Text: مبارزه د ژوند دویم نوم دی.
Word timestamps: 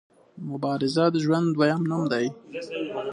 مبارزه 0.51 1.05
د 1.13 1.15
ژوند 1.25 1.47
دویم 1.55 1.81
نوم 1.89 2.03
دی. 2.13 2.25